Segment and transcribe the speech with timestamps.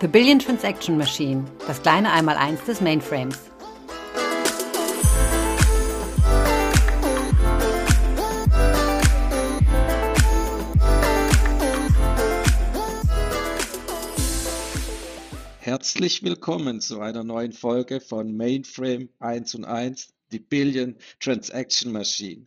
[0.00, 3.38] The Billion Transaction Machine, das kleine Einmaleins des Mainframes.
[15.60, 22.46] Herzlich willkommen zu einer neuen Folge von Mainframe 1 und 1, die Billion Transaction Machine.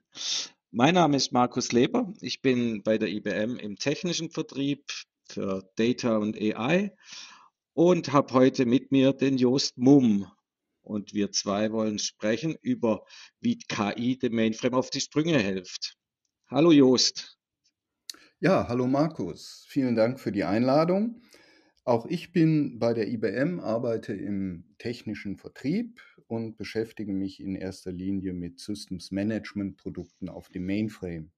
[0.71, 2.13] Mein Name ist Markus Leber.
[2.19, 4.83] Ich bin bei der IBM im technischen Vertrieb
[5.29, 6.91] für Data und AI
[7.77, 10.25] und habe heute mit mir den Jost Mumm.
[10.81, 13.05] Und wir zwei wollen sprechen über,
[13.39, 15.95] wie KI dem Mainframe auf die Sprünge hilft.
[16.49, 17.37] Hallo Jost.
[18.39, 19.63] Ja, hallo Markus.
[19.67, 21.21] Vielen Dank für die Einladung.
[21.83, 27.91] Auch ich bin bei der IBM, arbeite im technischen Vertrieb und beschäftige mich in erster
[27.91, 31.29] Linie mit Systems Management Produkten auf dem Mainframe.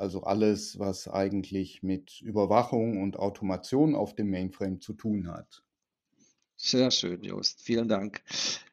[0.00, 5.62] Also alles, was eigentlich mit Überwachung und Automation auf dem Mainframe zu tun hat.
[6.56, 7.60] Sehr schön, Jost.
[7.62, 8.22] Vielen Dank.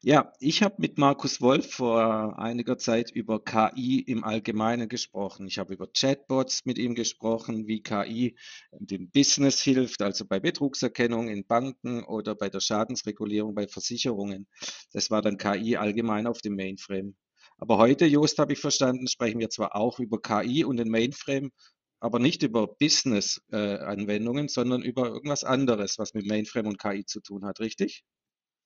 [0.02, 5.48] Ja, ich habe mit Markus Wolf vor einiger Zeit über KI im Allgemeinen gesprochen.
[5.48, 8.38] Ich habe über Chatbots mit ihm gesprochen, wie KI
[8.72, 14.48] dem Business hilft, also bei Betrugserkennung in Banken oder bei der Schadensregulierung bei Versicherungen.
[14.94, 17.18] Das war dann KI allgemein auf dem Mainframe.
[17.58, 21.52] Aber heute, Jost, habe ich verstanden, sprechen wir zwar auch über KI und den Mainframe,
[22.00, 27.20] aber nicht über Business-Anwendungen, äh, sondern über irgendwas anderes, was mit Mainframe und KI zu
[27.20, 28.04] tun hat, richtig?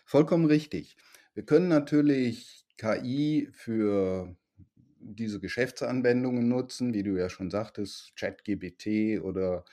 [0.05, 0.97] Vollkommen richtig.
[1.33, 4.35] Wir können natürlich KI für
[4.99, 9.63] diese Geschäftsanwendungen nutzen, wie du ja schon sagtest, ChatGBT oder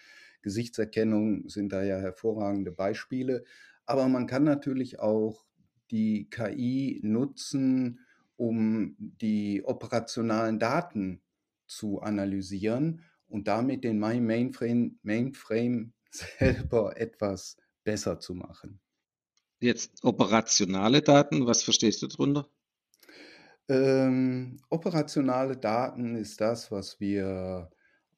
[0.42, 3.44] Gesichtserkennung sind da ja hervorragende Beispiele.
[3.84, 5.44] Aber man kann natürlich auch
[5.90, 8.00] die KI nutzen,
[8.38, 11.20] um die operationalen Daten
[11.66, 18.80] zu analysieren und damit den Mainframe, Mainframe selber etwas besser zu machen.
[19.60, 22.48] Jetzt operationale Daten, was verstehst du darunter?
[23.68, 27.68] Ähm, operationale Daten ist das, was wir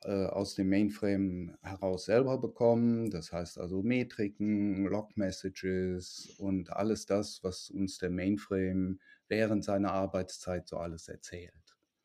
[0.03, 3.11] äh, aus dem Mainframe heraus selber bekommen.
[3.11, 9.01] Das heißt also Metriken, Log-Messages und alles das, was uns der Mainframe
[9.31, 11.55] während seiner Arbeitszeit so alles erzählt.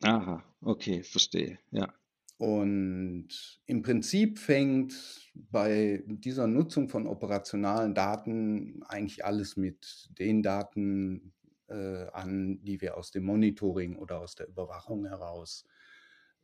[0.02, 1.92] Aha, okay, verstehe, ja.
[2.38, 3.28] Und
[3.64, 4.94] im Prinzip fängt
[5.34, 11.32] bei dieser Nutzung von operationalen Daten eigentlich alles mit den Daten
[11.68, 15.64] äh, an, die wir aus dem Monitoring oder aus der Überwachung heraus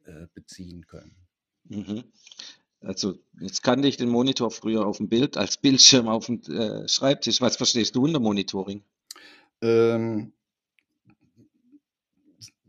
[0.05, 1.15] äh, beziehen können.
[1.65, 2.05] Mhm.
[2.81, 6.89] Also jetzt kannte ich den Monitor früher auf dem Bild als Bildschirm auf dem äh,
[6.89, 7.41] Schreibtisch.
[7.41, 8.83] Was verstehst du unter Monitoring?
[9.61, 10.33] Ähm,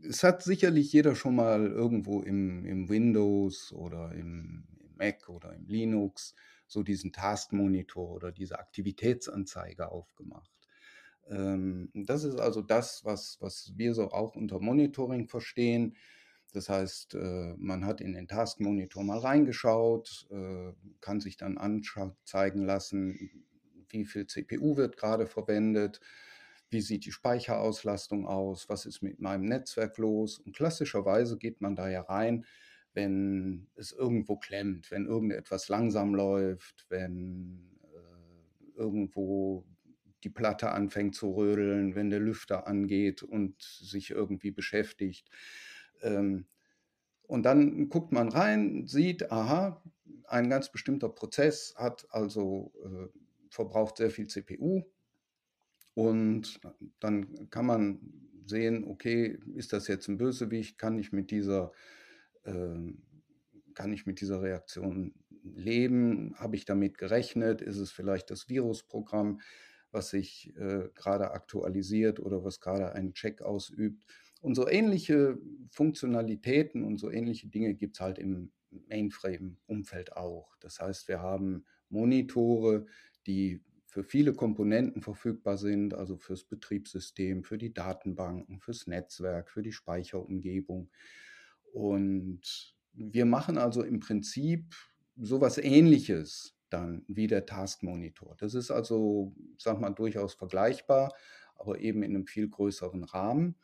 [0.08, 5.54] es hat sicherlich jeder schon mal irgendwo im, im Windows oder im, im Mac oder
[5.54, 6.34] im Linux
[6.66, 10.50] so diesen Taskmonitor oder diese Aktivitätsanzeige aufgemacht.
[11.28, 15.96] Ähm, das ist also das, was, was wir so auch unter Monitoring verstehen.
[16.52, 22.64] Das heißt, äh, man hat in den Taskmonitor mal reingeschaut, äh, kann sich dann anzeigen
[22.64, 23.44] lassen,
[23.88, 26.00] wie viel CPU wird gerade verwendet,
[26.74, 30.38] wie sieht die Speicherauslastung aus, was ist mit meinem Netzwerk los.
[30.38, 32.44] Und klassischerweise geht man da ja rein,
[32.92, 39.64] wenn es irgendwo klemmt, wenn irgendetwas langsam läuft, wenn äh, irgendwo
[40.24, 45.30] die Platte anfängt zu rödeln, wenn der Lüfter angeht und sich irgendwie beschäftigt.
[46.02, 46.46] Ähm,
[47.22, 49.82] und dann guckt man rein, sieht, aha,
[50.26, 53.18] ein ganz bestimmter Prozess hat also äh,
[53.48, 54.82] verbraucht sehr viel CPU,
[55.94, 56.60] und
[57.00, 58.00] dann kann man
[58.46, 60.78] sehen, okay, ist das jetzt ein Bösewicht?
[60.78, 61.72] Kann ich mit dieser,
[62.42, 62.92] äh,
[63.74, 66.34] kann ich mit dieser Reaktion leben?
[66.36, 67.60] Habe ich damit gerechnet?
[67.60, 69.40] Ist es vielleicht das Virusprogramm,
[69.92, 74.04] was sich äh, gerade aktualisiert oder was gerade einen Check ausübt?
[74.40, 75.38] Und so ähnliche
[75.70, 78.52] Funktionalitäten und so ähnliche Dinge gibt es halt im
[78.88, 80.56] Mainframe-Umfeld auch.
[80.60, 82.86] Das heißt, wir haben Monitore,
[83.26, 83.63] die
[83.94, 89.70] für viele Komponenten verfügbar sind, also fürs Betriebssystem, für die Datenbanken, fürs Netzwerk, für die
[89.70, 90.90] Speicherumgebung.
[91.72, 94.74] Und wir machen also im Prinzip
[95.16, 98.34] sowas ähnliches dann wie der Task Monitor.
[98.40, 101.14] Das ist also, sag mal, durchaus vergleichbar,
[101.54, 103.54] aber eben in einem viel größeren Rahmen.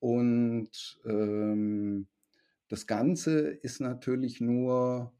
[0.00, 2.08] Und ähm,
[2.66, 5.12] das Ganze ist natürlich nur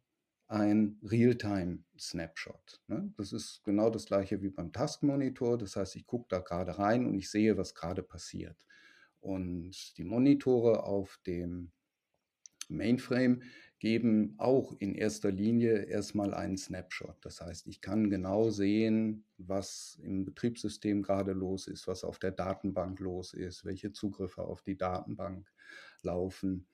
[0.51, 2.83] ein Realtime-Snapshot.
[2.89, 3.13] Ne?
[3.17, 5.59] Das ist genau das gleiche wie beim Taskmonitor.
[5.59, 8.67] Das heißt, ich gucke da gerade rein und ich sehe, was gerade passiert.
[9.21, 11.73] Und die Monitore auf dem
[12.69, 13.43] Mainframe,
[13.81, 17.17] geben auch in erster Linie erstmal einen Snapshot.
[17.23, 22.31] Das heißt, ich kann genau sehen, was im Betriebssystem gerade los ist, was auf der
[22.31, 25.51] Datenbank los ist, welche Zugriffe auf die Datenbank
[26.03, 26.67] laufen.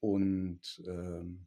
[0.00, 1.46] Und ähm,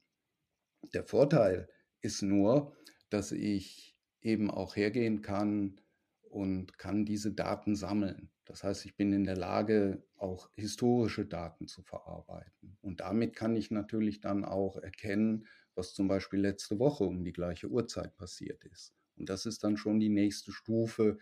[0.94, 1.69] der Vorteil
[2.01, 2.75] ist nur,
[3.09, 5.79] dass ich eben auch hergehen kann
[6.21, 8.29] und kann diese Daten sammeln.
[8.45, 12.77] Das heißt, ich bin in der Lage, auch historische Daten zu verarbeiten.
[12.81, 17.33] Und damit kann ich natürlich dann auch erkennen, was zum Beispiel letzte Woche um die
[17.33, 18.94] gleiche Uhrzeit passiert ist.
[19.18, 21.18] Und das ist dann schon die nächste Stufe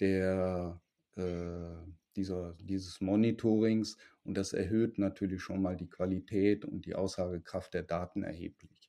[0.00, 0.80] der,
[1.16, 1.76] äh,
[2.16, 3.96] dieser, dieses Monitorings.
[4.24, 8.81] Und das erhöht natürlich schon mal die Qualität und die Aussagekraft der Daten erheblich.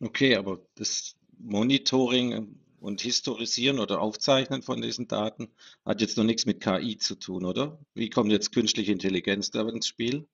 [0.00, 5.48] Okay, aber das Monitoring und Historisieren oder Aufzeichnen von diesen Daten
[5.84, 7.78] hat jetzt noch nichts mit KI zu tun, oder?
[7.94, 10.26] Wie kommt jetzt künstliche Intelligenz da ins Spiel?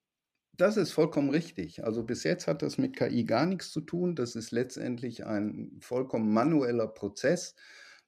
[0.56, 1.84] Das ist vollkommen richtig.
[1.84, 4.14] Also bis jetzt hat das mit KI gar nichts zu tun.
[4.14, 7.54] Das ist letztendlich ein vollkommen manueller Prozess.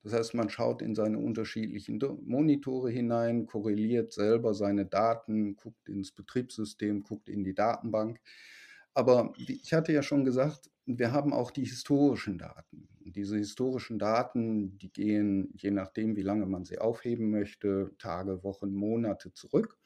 [0.03, 6.13] Das heißt, man schaut in seine unterschiedlichen Monitore hinein, korreliert selber seine Daten, guckt ins
[6.13, 8.21] Betriebssystem, guckt in die Datenbank.
[8.93, 12.89] Aber ich hatte ja schon gesagt, wir haben auch die historischen Daten.
[13.01, 18.75] Diese historischen Daten, die gehen, je nachdem, wie lange man sie aufheben möchte, Tage, Wochen,
[18.75, 19.79] Monate zurück.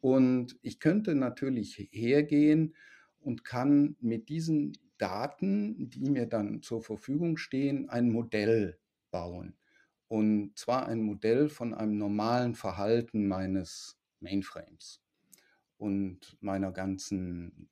[0.00, 2.74] Und ich könnte natürlich hergehen
[3.20, 8.78] und kann mit diesen Daten, die mir dann zur Verfügung stehen, ein Modell
[9.10, 9.56] bauen.
[10.08, 15.02] Und zwar ein Modell von einem normalen Verhalten meines Mainframes
[15.78, 17.68] und meiner ganzen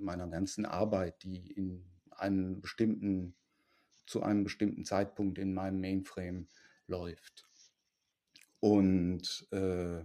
[0.00, 3.34] meiner ganzen Arbeit, die in einem bestimmten,
[4.06, 6.48] zu einem bestimmten Zeitpunkt in meinem Mainframe
[6.86, 7.48] läuft.
[8.60, 10.04] Und äh,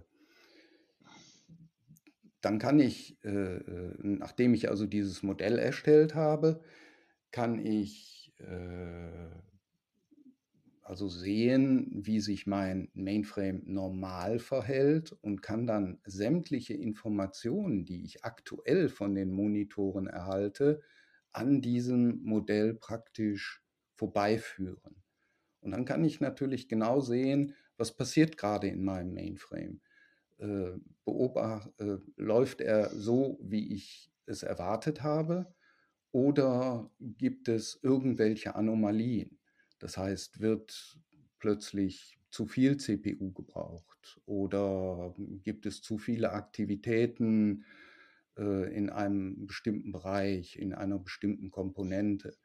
[2.40, 6.62] dann kann ich, äh, äh nachdem ich also dieses Modell erstellt habe,
[7.32, 9.28] kann ich äh,
[10.86, 18.24] also sehen, wie sich mein Mainframe normal verhält und kann dann sämtliche Informationen, die ich
[18.24, 20.80] aktuell von den Monitoren erhalte,
[21.32, 23.62] an diesem Modell praktisch
[23.94, 25.02] vorbeiführen.
[25.60, 29.80] Und dann kann ich natürlich genau sehen, was passiert gerade in meinem Mainframe.
[30.38, 30.72] Äh,
[31.04, 35.54] beobacht, äh, läuft er so, wie ich es erwartet habe,
[36.12, 39.38] oder gibt es irgendwelche Anomalien?
[39.78, 40.98] Das heißt, wird
[41.38, 47.64] plötzlich zu viel CPU gebraucht oder gibt es zu viele Aktivitäten
[48.38, 52.36] äh, in einem bestimmten Bereich, in einer bestimmten Komponente.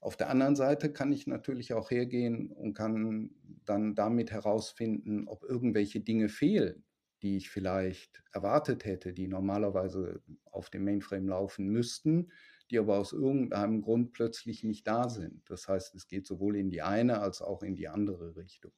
[0.00, 3.30] Auf der anderen Seite kann ich natürlich auch hergehen und kann
[3.64, 6.84] dann damit herausfinden, ob irgendwelche Dinge fehlen,
[7.22, 12.32] die ich vielleicht erwartet hätte, die normalerweise auf dem Mainframe laufen müssten,
[12.72, 15.42] die aber aus irgendeinem Grund plötzlich nicht da sind.
[15.48, 18.72] Das heißt, es geht sowohl in die eine als auch in die andere Richtung.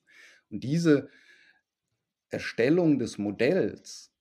[0.51, 1.09] Und diese
[2.29, 4.13] Erstellung des Modells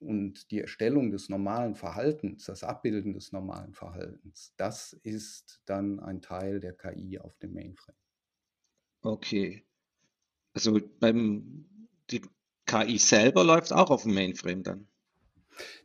[0.00, 6.20] und die Erstellung des normalen Verhaltens, das Abbilden des normalen Verhaltens, das ist dann ein
[6.20, 7.96] Teil der KI auf dem Mainframe.
[9.02, 9.64] Okay.
[10.54, 11.66] Also beim
[12.10, 12.22] die
[12.66, 14.89] KI selber läuft auch auf dem Mainframe dann.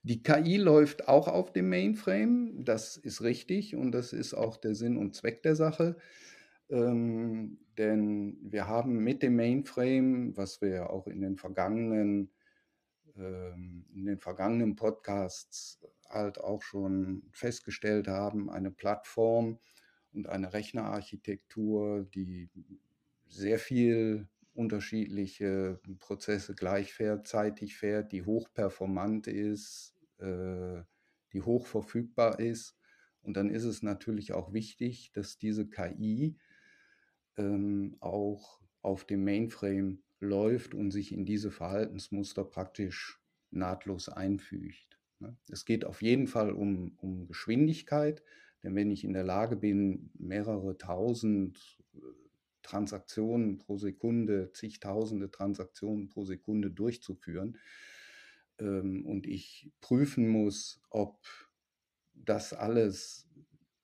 [0.04, 4.76] Die KI läuft auch auf dem Mainframe, das ist richtig und das ist auch der
[4.76, 5.98] Sinn und Zweck der Sache.
[6.70, 12.32] Ähm, denn wir haben mit dem Mainframe, was wir auch in den vergangenen,
[13.18, 19.60] ähm, in den vergangenen Podcasts halt auch schon festgestellt haben, eine Plattform
[20.14, 22.50] und eine Rechnerarchitektur, die
[23.28, 30.82] sehr viel unterschiedliche Prozesse gleichzeitig fährt, die hochperformant ist, äh,
[31.34, 32.78] die hoch verfügbar ist.
[33.22, 36.38] Und dann ist es natürlich auch wichtig, dass diese KI
[37.38, 43.20] ähm, auch auf dem Mainframe läuft und sich in diese Verhaltensmuster praktisch
[43.52, 45.00] nahtlos einfügt.
[45.20, 45.36] Ne?
[45.50, 48.24] Es geht auf jeden Fall um, um Geschwindigkeit,
[48.64, 51.80] denn wenn ich in der Lage bin, mehrere tausend
[52.66, 57.58] Transaktionen pro Sekunde, zigtausende Transaktionen pro Sekunde durchzuführen.
[58.60, 61.20] Ähm, und ich prüfen muss, ob
[62.14, 63.28] das alles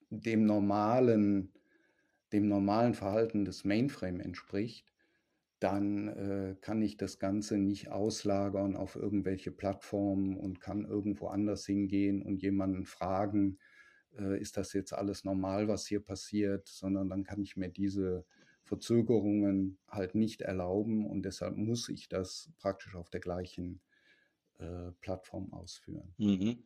[0.10, 1.54] dem normalen,
[2.34, 4.92] dem normalen Verhalten des Mainframe entspricht,
[5.60, 11.66] dann äh, kann ich das Ganze nicht auslagern auf irgendwelche Plattformen und kann irgendwo anders
[11.68, 13.60] hingehen und jemanden fragen,
[14.18, 18.26] äh, ist das jetzt alles normal, was hier passiert, sondern dann kann ich mir diese
[18.64, 23.82] Verzögerungen halt nicht erlauben und deshalb muss ich das praktisch auf der gleichen
[24.60, 26.14] äh, Plattform ausführen.
[26.18, 26.64] Mhm.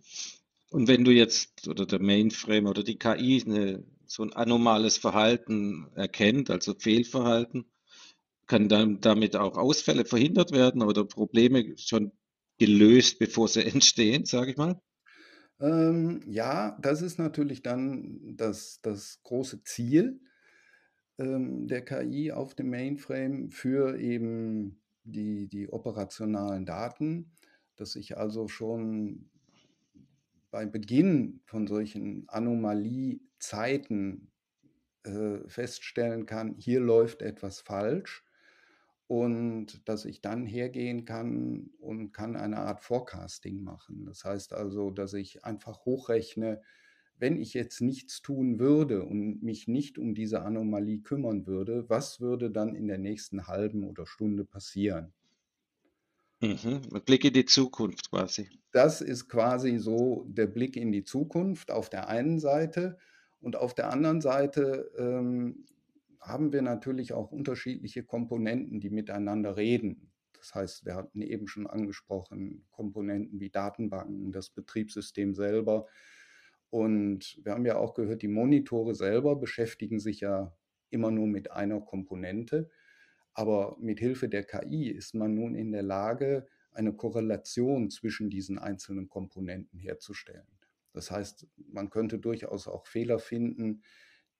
[0.71, 5.87] Und wenn du jetzt oder der Mainframe oder die KI eine, so ein anomales Verhalten
[5.95, 7.65] erkennt, also Fehlverhalten,
[8.47, 12.11] kann dann damit auch Ausfälle verhindert werden oder Probleme schon
[12.57, 14.79] gelöst, bevor sie entstehen, sage ich mal?
[15.59, 20.19] Ähm, ja, das ist natürlich dann das, das große Ziel
[21.17, 27.31] ähm, der KI auf dem Mainframe für eben die, die operationalen Daten,
[27.75, 29.29] dass ich also schon
[30.51, 34.31] bei Beginn von solchen Anomaliezeiten
[35.03, 38.23] äh, feststellen kann, hier läuft etwas falsch
[39.07, 44.05] und dass ich dann hergehen kann und kann eine Art Forecasting machen.
[44.05, 46.61] Das heißt also, dass ich einfach hochrechne,
[47.17, 52.19] wenn ich jetzt nichts tun würde und mich nicht um diese Anomalie kümmern würde, was
[52.19, 55.13] würde dann in der nächsten halben oder Stunde passieren?
[56.41, 56.81] Mhm.
[57.05, 58.49] Blick in die Zukunft quasi.
[58.71, 62.97] Das ist quasi so der Blick in die Zukunft auf der einen Seite.
[63.39, 65.65] Und auf der anderen Seite ähm,
[66.19, 70.11] haben wir natürlich auch unterschiedliche Komponenten, die miteinander reden.
[70.33, 75.87] Das heißt, wir hatten eben schon angesprochen, Komponenten wie Datenbanken, das Betriebssystem selber.
[76.75, 80.53] Und wir haben ja auch gehört, die Monitore selber beschäftigen sich ja
[80.89, 82.69] immer nur mit einer Komponente.
[83.33, 88.59] Aber mit Hilfe der KI ist man nun in der Lage, eine Korrelation zwischen diesen
[88.59, 90.49] einzelnen Komponenten herzustellen.
[90.91, 93.81] Das heißt, man könnte durchaus auch Fehler finden,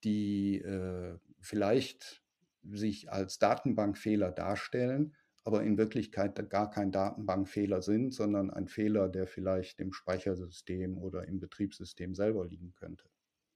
[0.04, 2.22] die äh, vielleicht
[2.70, 5.16] sich als Datenbankfehler darstellen,
[5.46, 11.28] aber in Wirklichkeit gar kein Datenbankfehler sind, sondern ein Fehler, der vielleicht im Speichersystem oder
[11.28, 13.04] im Betriebssystem selber liegen könnte.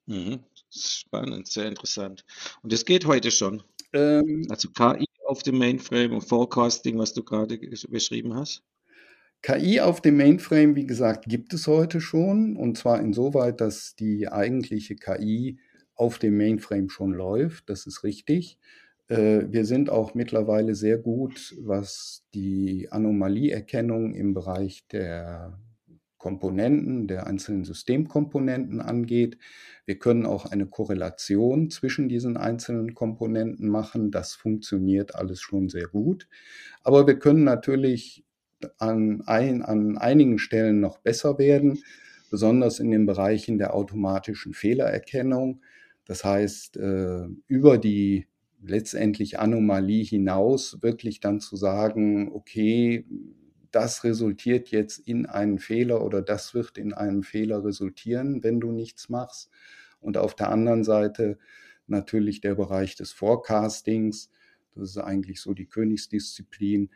[0.06, 0.38] Mhm.
[0.70, 2.25] Spannend, sehr interessant.
[2.62, 3.64] Und es geht heute schon.
[3.92, 8.62] Ähm, also KI auf dem Mainframe und Forecasting, was du gerade beschrieben hast.
[9.42, 12.56] KI auf dem Mainframe, wie gesagt, gibt es heute schon.
[12.56, 15.59] Und zwar insoweit, dass die eigentliche KI
[15.97, 17.68] auf dem Mainframe schon läuft.
[17.68, 18.59] Das ist richtig.
[19.11, 25.59] Äh, wir sind auch mittlerweile sehr gut, was die Anomalieerkennung im Bereich der
[26.17, 29.38] Komponenten, der einzelnen Systemkomponenten angeht.
[29.85, 34.11] Wir können auch eine Korrelation zwischen diesen einzelnen Komponenten machen.
[34.12, 36.29] Das funktioniert alles schon sehr gut.
[36.85, 38.25] Aber wir können natürlich
[38.79, 41.83] an, ein, an einigen Stellen noch besser werden,
[42.31, 45.62] besonders in den Bereichen der automatischen Fehlererkennung.
[46.05, 48.26] Das heißt, äh, über die
[48.62, 53.07] letztendlich Anomalie hinaus wirklich dann zu sagen, okay,
[53.71, 58.73] das resultiert jetzt in einen Fehler oder das wird in einem Fehler resultieren, wenn du
[58.73, 59.50] nichts machst.
[60.00, 61.38] Und auf der anderen Seite
[61.87, 64.31] natürlich der Bereich des Forecastings,
[64.75, 66.90] das ist eigentlich so die Königsdisziplin.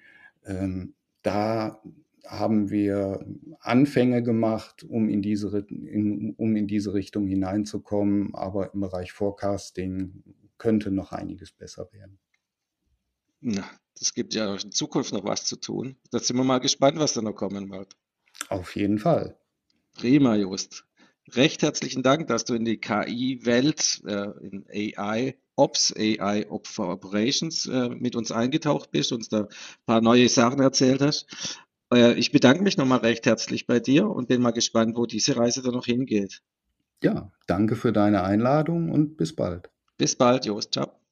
[0.44, 1.80] Ähm, da
[2.26, 3.24] haben wir
[3.60, 8.34] Anfänge gemacht, um in diese, in, um in diese Richtung hineinzukommen.
[8.34, 10.22] Aber im Bereich Forecasting
[10.64, 12.18] könnte noch einiges besser werden.
[13.42, 13.68] Na,
[13.98, 15.96] das gibt ja in Zukunft noch was zu tun.
[16.10, 17.94] Da sind wir mal gespannt, was da noch kommen wird.
[18.48, 19.36] Auf jeden Fall.
[19.92, 20.86] Prima, Just.
[21.32, 27.90] Recht herzlichen Dank, dass du in die KI-Welt, äh, in AI, Ops, AI Operations äh,
[27.90, 29.48] mit uns eingetaucht bist, uns da ein
[29.84, 31.58] paar neue Sachen erzählt hast.
[31.92, 35.36] Äh, ich bedanke mich nochmal recht herzlich bei dir und bin mal gespannt, wo diese
[35.36, 36.40] Reise dann noch hingeht.
[37.02, 39.73] Ja, danke für deine Einladung und bis bald.
[39.98, 40.72] Bis bald, Jost.
[40.72, 41.03] Ciao.